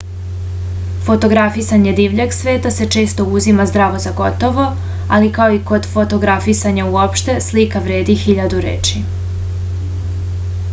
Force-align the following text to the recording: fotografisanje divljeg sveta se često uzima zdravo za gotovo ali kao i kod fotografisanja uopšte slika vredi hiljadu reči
fotografisanje 1.07 1.91
divljeg 1.99 2.33
sveta 2.37 2.71
se 2.77 2.87
često 2.95 3.27
uzima 3.41 3.67
zdravo 3.73 4.01
za 4.07 4.15
gotovo 4.23 4.65
ali 5.19 5.31
kao 5.37 5.55
i 5.59 5.63
kod 5.73 5.87
fotografisanja 5.93 6.89
uopšte 6.99 7.39
slika 7.51 7.85
vredi 7.89 8.19
hiljadu 8.27 8.67
reči 8.69 9.07